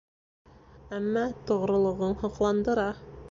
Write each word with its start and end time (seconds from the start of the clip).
Әммә 0.99 1.25
тоғролоғоң 1.51 2.17
һоҡландыра. 2.25 2.89